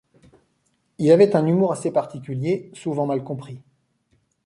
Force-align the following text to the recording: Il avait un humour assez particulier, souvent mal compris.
Il 0.97 1.11
avait 1.11 1.35
un 1.35 1.45
humour 1.45 1.71
assez 1.71 1.91
particulier, 1.91 2.71
souvent 2.73 3.05
mal 3.05 3.23
compris. 3.23 3.61